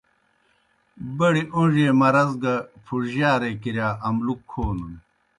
[1.17, 4.93] بڑیْ اون٘ڙی اے مرض گہ پُھڙجیارے کِرِیا املُک کھونَن۔